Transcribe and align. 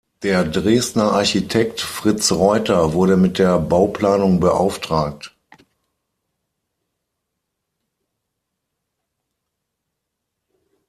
Der 0.23 0.43
Dresdner 0.45 1.11
Architekt 1.11 1.79
Fritz 1.79 2.31
Reuter 2.31 2.93
wurde 2.93 3.17
mit 3.17 3.37
der 3.37 3.59
Bauplanung 3.59 4.39
beauftragt. 4.39 5.35